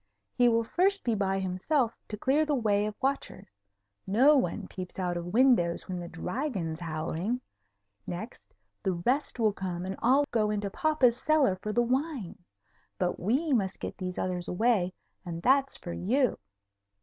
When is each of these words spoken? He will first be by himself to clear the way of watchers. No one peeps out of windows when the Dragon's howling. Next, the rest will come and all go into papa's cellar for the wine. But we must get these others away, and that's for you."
He 0.33 0.49
will 0.49 0.63
first 0.63 1.03
be 1.03 1.13
by 1.13 1.37
himself 1.37 1.93
to 2.07 2.17
clear 2.17 2.43
the 2.43 2.55
way 2.55 2.87
of 2.87 2.95
watchers. 3.03 3.59
No 4.07 4.35
one 4.35 4.67
peeps 4.67 4.97
out 4.97 5.15
of 5.15 5.27
windows 5.27 5.87
when 5.87 5.99
the 5.99 6.07
Dragon's 6.07 6.79
howling. 6.79 7.39
Next, 8.07 8.41
the 8.81 8.93
rest 8.93 9.39
will 9.39 9.53
come 9.53 9.85
and 9.85 9.95
all 10.01 10.25
go 10.31 10.49
into 10.49 10.71
papa's 10.71 11.17
cellar 11.21 11.55
for 11.55 11.71
the 11.71 11.83
wine. 11.83 12.43
But 12.97 13.19
we 13.19 13.49
must 13.53 13.79
get 13.79 13.99
these 13.99 14.17
others 14.17 14.47
away, 14.47 14.91
and 15.23 15.43
that's 15.43 15.77
for 15.77 15.93
you." 15.93 16.39